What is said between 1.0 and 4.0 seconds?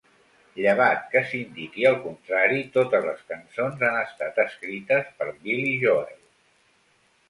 que s'indiqui el contrari, totes les cançons